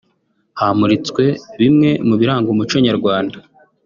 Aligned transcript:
hamuritswe 0.59 1.23
bimwe 1.59 1.89
mu 2.07 2.15
biranga 2.19 2.47
umuco 2.53 2.75
nyarwanda 2.85 3.37